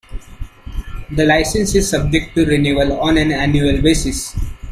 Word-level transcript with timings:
The 1.15 1.23
license 1.25 1.75
is 1.75 1.87
subject 1.87 2.33
to 2.33 2.43
renewal 2.47 2.99
on 3.01 3.19
an 3.19 3.31
annual 3.31 3.83
basis. 3.83 4.35